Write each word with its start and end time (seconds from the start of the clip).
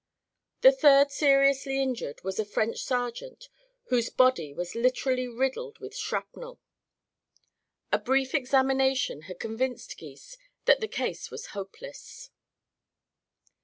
The 0.61 0.71
third 0.71 1.11
seriously 1.11 1.79
injured 1.79 2.23
was 2.23 2.39
a 2.39 2.43
French 2.43 2.79
sergeant 2.79 3.49
whose 3.89 4.09
body 4.09 4.51
was 4.51 4.73
literally 4.73 5.27
riddled 5.27 5.77
with 5.77 5.95
shrapnel. 5.95 6.59
A 7.91 7.99
brief 7.99 8.33
examination 8.33 9.21
had 9.29 9.39
convinced 9.39 9.99
Gys 9.99 10.39
that 10.65 10.79
the 10.81 10.87
case 10.87 11.29
was 11.29 11.45
hopeless. 11.53 12.31